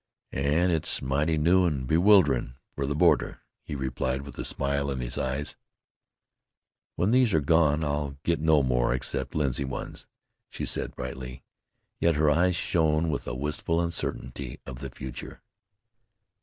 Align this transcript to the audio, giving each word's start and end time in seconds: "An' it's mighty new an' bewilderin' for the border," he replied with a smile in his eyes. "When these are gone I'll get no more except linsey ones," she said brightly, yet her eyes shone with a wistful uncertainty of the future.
"An' 0.31 0.71
it's 0.71 0.99
mighty 0.99 1.37
new 1.37 1.67
an' 1.67 1.85
bewilderin' 1.85 2.55
for 2.73 2.87
the 2.87 2.95
border," 2.95 3.43
he 3.61 3.75
replied 3.75 4.23
with 4.23 4.35
a 4.39 4.43
smile 4.43 4.89
in 4.89 4.99
his 4.99 5.15
eyes. 5.15 5.55
"When 6.95 7.11
these 7.11 7.35
are 7.35 7.39
gone 7.39 7.83
I'll 7.83 8.17
get 8.23 8.39
no 8.39 8.63
more 8.63 8.95
except 8.95 9.35
linsey 9.35 9.63
ones," 9.63 10.07
she 10.49 10.65
said 10.65 10.95
brightly, 10.95 11.43
yet 11.99 12.15
her 12.15 12.31
eyes 12.31 12.55
shone 12.55 13.11
with 13.11 13.27
a 13.27 13.35
wistful 13.35 13.79
uncertainty 13.79 14.59
of 14.65 14.79
the 14.79 14.89
future. 14.89 15.43